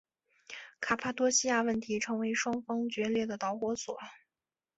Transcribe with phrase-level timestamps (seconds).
[0.79, 3.99] 卡帕多细亚问题成为双方决裂的导火索。